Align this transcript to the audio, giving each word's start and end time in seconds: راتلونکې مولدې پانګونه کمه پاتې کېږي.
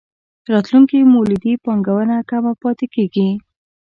راتلونکې 0.51 1.09
مولدې 1.13 1.53
پانګونه 1.65 2.15
کمه 2.29 2.53
پاتې 2.61 2.85
کېږي. 2.93 3.29